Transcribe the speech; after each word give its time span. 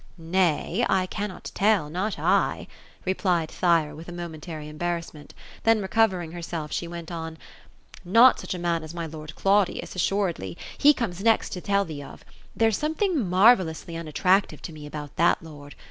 "Nay, 0.35 0.83
I 0.89 1.05
cannot 1.05 1.51
tell, 1.53 1.87
not 1.87 2.17
I," 2.17 2.65
replied 3.05 3.51
Thyra, 3.51 3.95
with 3.95 4.09
a 4.09 4.11
momentary 4.11 4.65
embar* 4.65 4.97
rassment; 4.99 5.29
then 5.61 5.79
recovering 5.79 6.31
herself, 6.31 6.71
she 6.71 6.87
went 6.87 7.11
on:" 7.11 7.37
Not 8.19 8.39
such 8.39 8.55
a 8.55 8.57
man 8.57 8.83
as 8.83 8.95
my 8.95 9.05
lord 9.05 9.35
Claudius, 9.35 9.95
assuredly. 9.95 10.57
He 10.75 10.95
comes 10.95 11.21
next 11.21 11.51
to 11.51 11.61
tell 11.61 11.85
thee 11.85 12.01
of 12.01 12.25
There's 12.55 12.79
something 12.79 13.29
marvellously 13.29 13.95
unattractive 13.95 14.59
to 14.63 14.73
me, 14.73 14.87
about 14.87 15.17
that 15.17 15.37
lord. 15.43 15.75